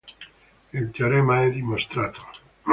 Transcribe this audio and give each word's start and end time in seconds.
Il 0.73 0.89
teorema 0.89 1.43
è 1.43 1.51
dimostrato. 1.51 2.27